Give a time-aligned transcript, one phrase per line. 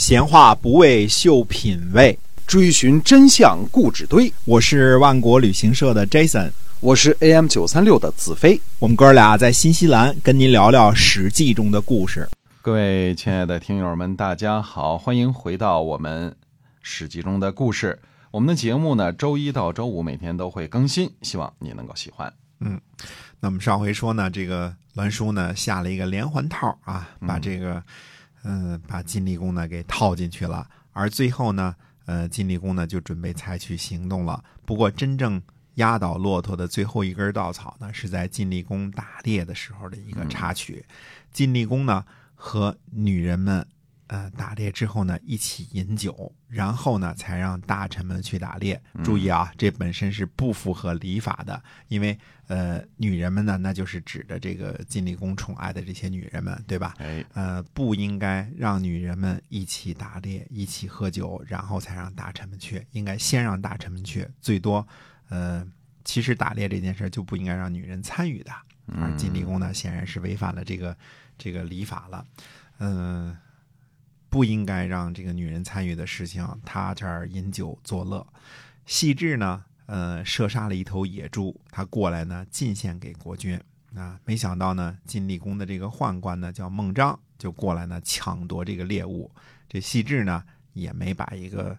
[0.00, 4.32] 闲话不为秀品味，追寻真相故纸堆。
[4.46, 8.58] 我是万国旅行社的 Jason，我是 AM 九三六的子飞。
[8.78, 12.26] 我们哥俩在新西兰跟您聊聊《史记》中的故事。
[12.62, 16.30] 各位亲爱的听友们，大家好，欢迎回到我们
[16.80, 17.98] 《史记》中的故事。
[18.30, 22.32] 我们的节目呢，周一到周五每天都会更新，希望你能够喜欢。
[22.60, 22.80] 嗯，
[23.38, 27.82] 那么上回说呢，这个栾书呢下了一个连环套啊，把这个。
[28.44, 31.74] 嗯，把晋厉公呢给套进去了，而最后呢，
[32.06, 34.42] 呃，晋厉公呢就准备采取行动了。
[34.64, 35.40] 不过，真正
[35.74, 40.84] 压倒骆驼的最后一根稻草呢，是在晋厉公打猎的时候的一个插曲。
[41.32, 43.66] 晋厉公呢和女人们。
[44.10, 48.82] 呃，打猎之后呢，一起饮酒，然后呢，才让大臣们去打猎。
[49.04, 56.92] 注意啊，这本身是不符合礼法的，因为呃，女人们呢，那就是指的这个晋厉公宠爱的这些女人们，对吧？
[56.98, 62.84] 哎，呃，不应该让女人们一起打猎，一起喝酒，然后才让大臣们去。
[62.90, 64.84] 应该先让大臣们去，最多，
[65.28, 65.64] 呃，
[66.04, 68.50] 其实打猎这件事就不应该让女人参与的。
[69.00, 70.96] 而晋厉公呢，显然是违反了这个
[71.38, 72.26] 这个礼法了，
[72.78, 73.36] 嗯。
[74.30, 78.24] 不应该让这个女人参与的事情，他这儿饮酒作乐。
[78.86, 83.60] 细致呢，呃，射杀了一头野猪，他过来呢进献给国君
[83.94, 84.18] 啊。
[84.24, 89.30] 没想到呢，晋厉公的这个宦官呢叫孟章，就过来呢抢夺这个猎物。
[89.68, 91.76] 这细致呢也没把一个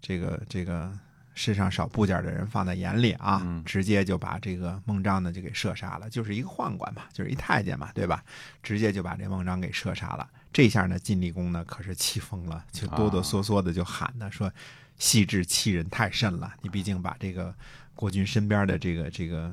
[0.00, 0.92] 这个这个
[1.34, 6.10] 世上少部件的人放在眼里啊，直接就把这个孟章呢就给射杀了。
[6.10, 8.24] 就是一个宦官嘛，就是一太监嘛，对吧？
[8.62, 10.28] 直接就把这孟章给射杀了。
[10.52, 14.52] 这下呢，晋厉公呢可是气疯了，就哆哆嗦嗦的就喊呢说
[14.98, 16.52] ：“细致欺人太甚了！
[16.60, 17.54] 你毕竟把这个
[17.94, 19.52] 国君身边的这个这个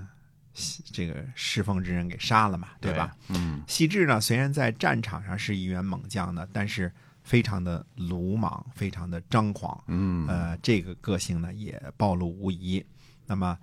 [0.91, 6.91] 这个侍奉之人给杀了嘛，对吧？”嗯，细致呢虽然在战场上是一员猛将呢，但是
[7.23, 9.81] 非常的鲁莽，非常的张狂。
[9.87, 12.85] 嗯，呃，这个个性呢也暴露无遗。
[13.25, 13.57] 那么，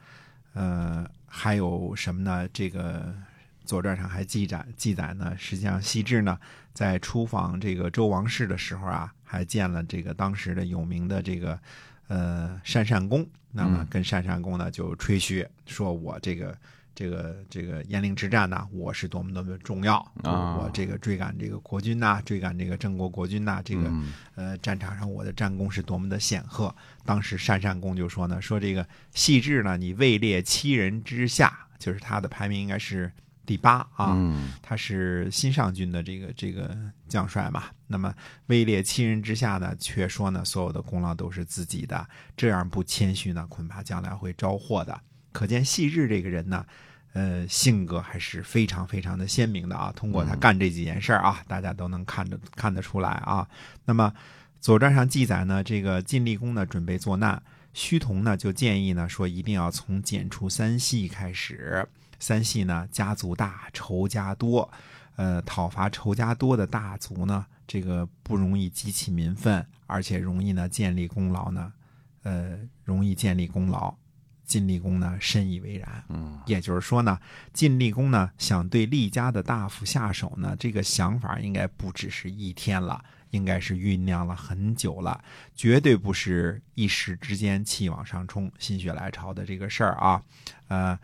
[0.54, 2.48] 呃，还有什么呢？
[2.48, 3.14] 这个。
[3.66, 6.38] 《左传》上还记载记载呢，实际上西至呢，
[6.72, 11.58] 在出访这个周王室的时候啊，还见了这个当时的有名的这个
[12.06, 16.56] 呃单善公，那么跟单善公呢就吹嘘说，我这个
[16.94, 20.56] 这个这个鄢陵之战呢，我是多么多么重要啊！
[20.56, 23.92] 我这个追赶这个国君呐，追赶这个郑国国君呐，这个
[24.36, 26.74] 呃战场上我的战功是多么的显赫。
[27.04, 33.12] 当时单善公就说呢，说这个细致呢，你位列七人之下，就是他的排名应该是。
[33.46, 34.14] 第八啊，
[34.60, 36.76] 他是新上军的这个这个
[37.08, 37.64] 将帅嘛。
[37.86, 38.12] 那么
[38.46, 45.00] 位列七人之下呢，却说呢所有的功劳都是自己的，这样不谦虚呢，恐怕将来会招祸的。
[45.32, 46.66] 可见细致这个人呢，
[47.12, 49.92] 呃，性格还是非常非常的鲜明的啊。
[49.94, 53.48] 通过他干这几件事儿啊，大家都能看着看得出来啊。
[53.84, 54.12] 那么
[54.60, 57.40] 《左传》上记载呢，这个晋厉公呢准备作难，
[57.74, 61.86] 胥同呢就建议呢说，一定要从剪除三系开始。
[62.18, 64.70] 三系呢，家族大，仇家多，
[65.16, 71.72] 呃，讨伐仇家多的大族呢，这个不容易激起民愤，而且容易呢建立功劳呢，
[72.22, 73.94] 呃，容易建立功劳。
[74.44, 77.18] 晋厉公呢深以为然，嗯，也就是说呢，
[77.52, 85.20] 晋厉公呢想对厉家的大夫下手呢，这个想法应该不只是一天了，应该是酝酿了很久了，
[85.56, 90.22] 绝对不是一时之间气往上冲、心血来潮的这个事儿啊，
[90.68, 90.96] 呃。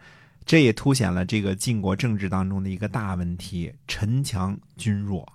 [0.44, 5.30] 这也凸显了这个晋国政治当中的一个大问题：臣强君弱。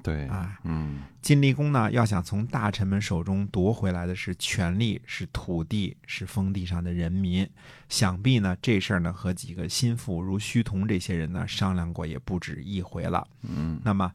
[0.00, 7.46] 对啊，嗯，晋厉公呢，要想从大臣们手中夺回来的是权力、是土地、是封地上的人民。
[7.88, 13.26] 想必呢，这事儿呢，和几个心腹如胥同这些人呢商量过，也不止一回了。
[13.42, 14.10] 嗯，那么，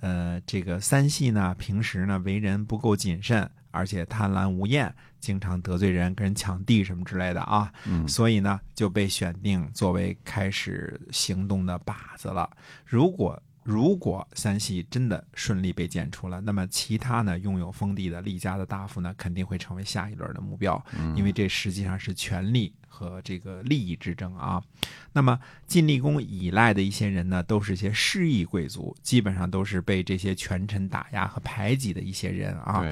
[0.00, 3.48] 呃，这个三系呢，平时呢为人不够谨慎。
[3.72, 7.72] 而且贪婪无厌，经常得罪人，跟人抢地什么之类的啊，
[8.08, 12.50] 所以呢就被选定作为开始行动的靶子了。
[12.84, 20.82] 如果如果三系真的顺利被剪除了，那么其他呢拥有封地的厉家的大夫呢肯定会成为下一轮的目标，
[21.14, 24.62] 因为这实际上是权力和这个利益之争啊。
[25.12, 32.84] 那么晋厉公依赖的一些人呢，都是些失意贵族，基本上都是被这些权臣打压和排挤的一些人啊。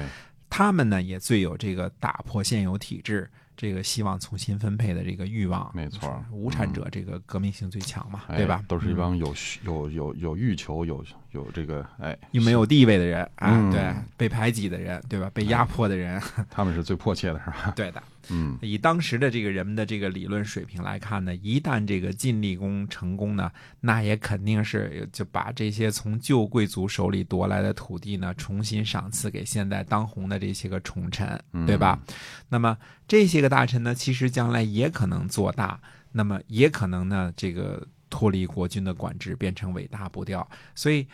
[0.49, 3.29] 他们呢也最有这个打破现有体制，
[3.61, 5.69] 这个希望重新分配的这个欲望。
[5.75, 8.63] 没错，无产者这个革命性最强嘛，对吧？
[8.69, 9.35] 都是一帮有
[9.65, 15.29] 有有有欲求、有有这个哎，又没有地位的人啊，嗯对，被排挤的人，对吧？
[15.33, 17.73] 被压迫的人， 他们是最迫切的，是吧？
[17.75, 18.01] 对的。
[18.31, 31.27] 嗯以当时的这个人们的这个理论水平来看呢，一旦这个晋厉公成功呢，那也肯定是就把这些从旧贵族手里夺来的土地呢，重新赏赐给现在当红的这些个宠臣，
[31.65, 31.99] 对吧？
[32.49, 32.77] 那么
[33.07, 35.79] 这些个大臣呢，其实将来也可能做大，
[36.11, 40.47] 那么也可能呢，这个脱离国君的管制，变成伟大不掉。
[40.75, 41.07] 所以，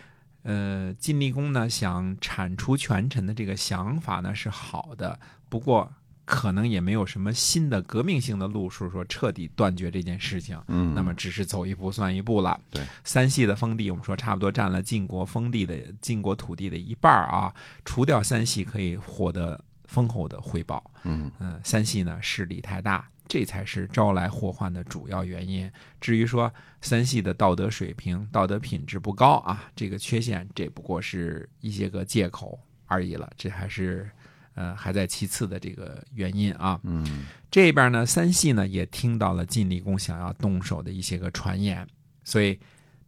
[0.44, 5.20] 呃，晋厉公呢想铲除权臣的这个想法呢是好的，
[5.50, 5.92] 不过
[6.24, 10.60] 可能也没有什么新的革命性的路数，说彻底断绝这件事情。
[10.68, 12.60] 嗯，那么只是走一步算一步了。
[12.72, 17.54] 对，三系的封地，我们说差不多占了晋国封地的晋国土地的一半儿啊。
[17.84, 20.84] 除掉三系，可以获得丰厚的回报。
[21.04, 25.72] 嗯嗯，三系呢势力太大，这才是招来祸患的主要原因。
[26.00, 33.32] 至于说三系的道德水平、道德品质不高啊，这个缺陷，这不过是一些个借口而已了。
[33.36, 34.10] 这还是
[34.54, 36.80] 呃还在其次的这个原因啊。
[36.84, 41.88] 嗯这边呢，三系呢也听到了晋厉公想要动手的一些个传言，
[42.24, 42.60] 所以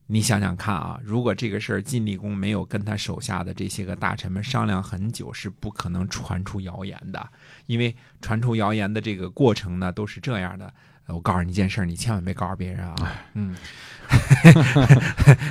[0.07, 7.29] 你想想看啊，如果这个事儿晋厉公没有跟他手下的这些个大臣们商量很久，是不可能传出谣言的。
[7.65, 10.73] 因为传出谣言的这个过程呢，都是这样的。
[11.07, 12.95] 呃我告诉你一件事儿，你千万别告诉别人啊。
[13.33, 13.55] 嗯，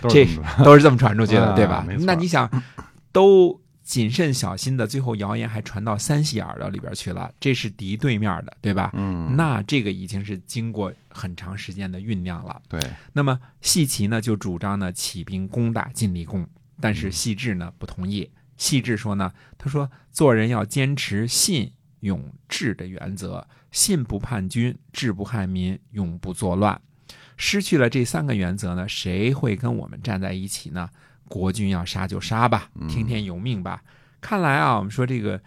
[0.08, 0.26] 这
[0.62, 1.86] 都是这么传出去的，啊对吧？
[2.00, 2.50] 那你想，
[3.10, 8.90] 都谨慎小心的，最后谣言还传到三系耳朵里边去了，这是敌对面的，对吧？
[8.94, 12.60] 嗯，那这个已经是经过很长时间的酝酿了。
[12.68, 12.80] 对，
[13.12, 16.44] 那么细齐呢就主张呢起兵攻打晋厉公，
[16.80, 18.28] 但是细致呢不同意。
[18.56, 26.80] 细致说呢，他说做人要坚持信、勇、智的原则，信不叛军，智不害民，永不作乱。
[27.36, 30.90] 失去了这三个原则呢，谁会跟我们站在一起呢？
[31.28, 33.82] 国君要杀就杀吧，听天由命吧。
[34.20, 35.40] 看来啊，我们说这个，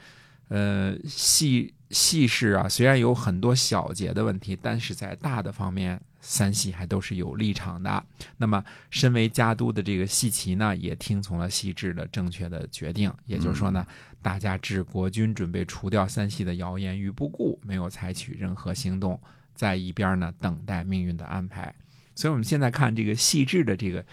[0.47, 8.03] 呃，细细事啊，虽然有很多小节的问题，但是在大的方面，三系还都是有立场的。
[8.37, 13.11] 那么，身为家督的这个细齐呢，也听从了细致的正确的决定。
[13.25, 13.85] 也就是说呢，
[14.21, 19.19] 大家置国君准备除掉三系的谣言于不顾，没有采取任何行动，
[19.55, 21.73] 在一边呢等待命运的安排。
[22.15, 24.05] 所以，我们现在看这个细致的这个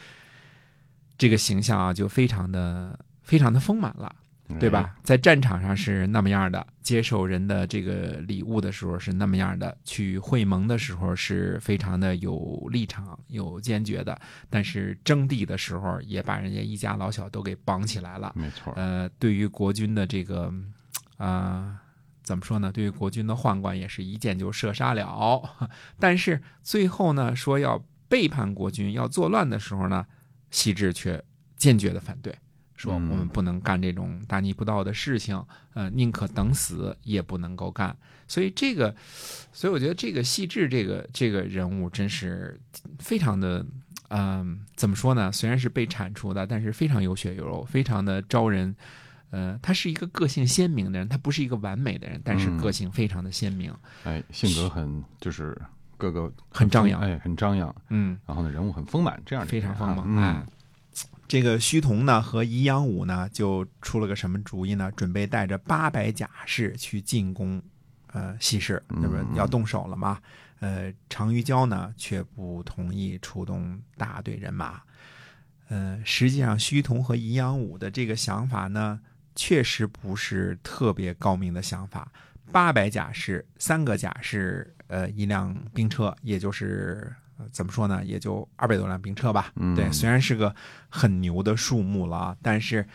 [1.19, 4.15] 这个形象啊，就非常的非常的丰满了。
[4.61, 4.95] 对吧？
[5.03, 14.17] 在战场上是那么样的，接受人的这个礼物的时候是那么样的，去会盟的时候是非常的有立场、有坚决的，
[14.49, 18.33] 但是征地的时候也把人家一家老小都给绑起来了。
[18.37, 20.45] 没错，呃，对于国军的这个
[21.17, 21.79] 啊、呃
[22.23, 22.71] 怎么说呢？
[22.71, 25.43] 对于国军的宦官也是一箭就射杀了。
[25.99, 30.07] 但是最后呢，说要背叛国军、要作乱的时候呢，
[30.51, 31.23] 细致却
[31.57, 32.35] 坚决的反对。
[32.75, 37.97] 说我嗯们不能干这种大逆不道的事情，呃，宁可等死也不能够干。
[38.29, 38.95] 所以这个，
[39.51, 42.61] 所以我觉得这个细致这个这个人物真是
[42.99, 43.65] 非常的，
[44.09, 45.33] 嗯、怎么说呢？
[45.33, 48.77] 虽然是被铲除的，但是非常有血有肉，非常的招人。
[49.31, 53.75] 呃，他是一个个性鲜明的人，他不是一个完美的人，但是嗯个性非常的鲜明。
[54.05, 55.57] 哎，性格很就是
[55.97, 60.17] 各个很张扬哎，很张扬，嗯，然后呢，人物很丰满，这样的非常丰满。
[60.17, 60.47] 哎嗯，
[61.27, 64.93] 这个虚同呢和宜阳武呢就出了个什么主意呢？
[64.93, 67.61] 准备带着八百甲士去进攻，
[68.13, 70.21] 呃，西市，那不要动手了吗？
[70.61, 74.81] 呃，常于交呢却不同意出动大队人马。
[75.69, 79.01] 呃，实际上虚同和宜阳武的这个想法呢，
[79.35, 82.11] 确实不是特别高明的想法。
[82.53, 89.53] 八百甲士，三个甲士，呃，一辆兵车，也就是、呃怎么说呢，也就二百多辆兵车吧。
[89.57, 90.55] 嗯对，虽然是个
[90.89, 92.87] 很牛的数目了啊，但是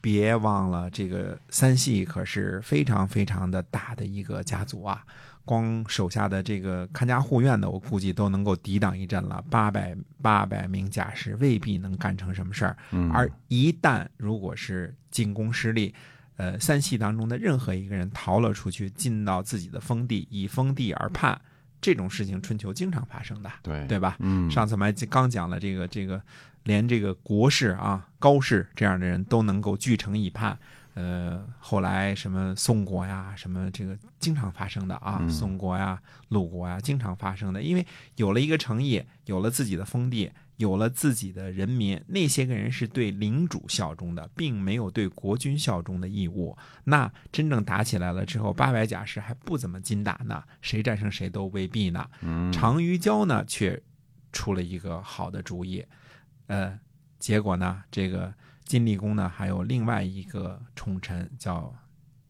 [0.00, 5.04] 别忘了，这个三系可是非常非常的大的一个家族啊。
[5.44, 9.42] 光手下的这个看家护院的，我估计都能够抵挡一阵了。
[9.50, 15.92] 八百八百名甲士未必能干成什么事儿，嗯而一旦如果是进攻失利，
[16.40, 21.38] 呃，三系当中的任何一个人逃了出去，进到自己的封地，以封地而叛，
[21.82, 24.16] 这种事情春秋经常发生的，对对吧？
[24.20, 26.18] 嗯，上次我们还刚讲了这个这个，
[26.64, 30.58] 连这个国士啊、高士这样的人都能够据城以叛。
[31.00, 37.62] 呃，后来什么宋国呀，什么这个经常发生的啊，嗯宋国呀、鲁国呀，经常发生的。
[37.62, 46.54] 因为有了一个诚意，有了自己的封地，有了自己的人民，那些个人是对领主效忠的，并没有对国君效忠的义务。
[46.84, 52.06] 那真正打起来了之后，八百甲士还不怎么禁打呢，谁战胜谁都未必呢。
[52.20, 53.80] 嗯常于交呢却
[54.32, 55.82] 出了一个好的主意，
[56.48, 56.78] 呃，
[57.18, 58.34] 结果呢，这个
[58.70, 61.74] 晋厉公呢还有另外一个宠臣叫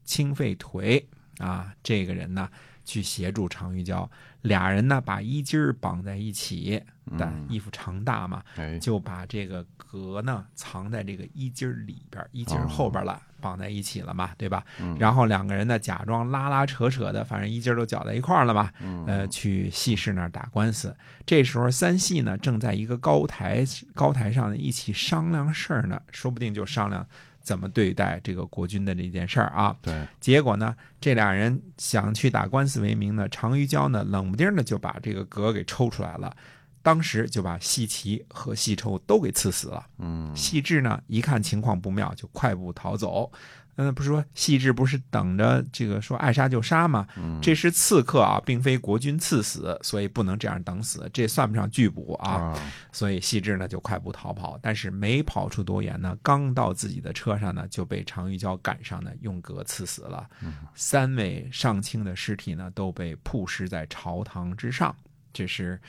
[0.04, 1.04] 清废颓
[1.36, 2.48] 啊，这个人呢
[2.82, 6.82] 去协助常玉娇，俩人呢把衣襟儿绑在一起，
[7.18, 14.62] 但衣服长大嘛，哎，就把这个革呢藏在这个衣襟儿里边儿，衣襟儿后边儿了，绑在一起了嘛，对吧？
[14.80, 20.94] 嗯然后两个人呢假装拉拉扯扯的，反正一劲儿都搅在一块儿了嘛，嗯呃，去戏室那儿打官司。
[21.24, 27.06] 这时候三系呢正在一个高台高台上呢一起商量事儿呢，说不定就商量
[27.40, 29.74] 怎么对待这个国君的这件事儿啊。
[29.80, 36.36] 对，结果呢，这俩人想去打官司为名呢，常玉娇呢冷不丁的就把这个格给抽出来了，
[36.82, 39.86] 当时就把细齐和细抽都给刺死了。
[39.98, 43.30] 嗯细致呢一看情况不妙，就快步逃走。
[43.76, 47.06] 嗯，不是说细致不是等着这个说爱杀就杀吗？
[47.16, 52.30] 嗯这是刺客啊，并非国君赐死，所以不能这样等死，这算不上拒捕啊。
[52.32, 60.28] 啊，所以细致呢就快步逃跑，但是没跑出多远呢，刚到自己的车上呢，就被常玉娇赶上呢，用戈刺死了。
[60.74, 64.94] 三位上卿的尸体呢都被曝尸在朝堂之上，
[65.32, 65.80] 这是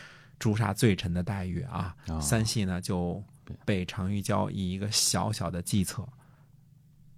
[0.41, 1.95] 诛杀罪臣的待遇啊。
[2.07, 3.24] 啊三系呢就
[3.63, 6.03] 被常玉娇以一个小小的计策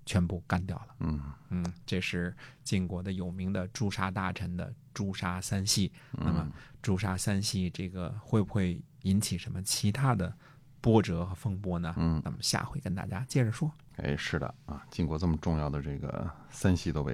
[0.06, 0.96] 全部干掉了。
[1.00, 5.92] 嗯嗯，这是晋国的有名的诛杀大臣的诛杀三系。
[6.12, 6.52] 那么
[6.82, 10.36] 诛杀三系这个会不会引起什么其他的
[10.82, 11.94] 波折和风波呢？
[11.98, 13.72] 嗯那么下回跟大家接着说。
[13.98, 17.14] 哎，是的啊，晋国这么重要的这个三系都被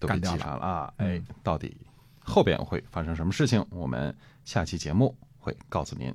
[0.00, 0.94] 都被干掉了击杀了啊！
[0.96, 1.76] 嗯哎，到底
[2.24, 3.64] 后边会发生什么事情？
[3.68, 5.14] 我们下期节目
[5.48, 6.14] 会告诉您。